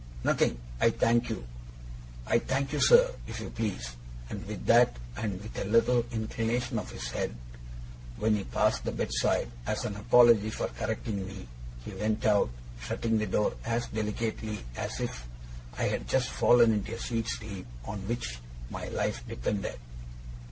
[0.23, 1.45] 'Nothing, I thank you.'
[2.25, 3.95] 'I thank YOU, sir, if you please';
[4.31, 7.35] and with that, and with a little inclination of his head
[8.17, 11.47] when he passed the bed side, as an apology for correcting me,
[11.85, 12.49] he went out,
[12.81, 15.27] shutting the door as delicately as if
[15.77, 18.39] I had just fallen into a sweet sleep on which
[18.71, 19.77] my life depended.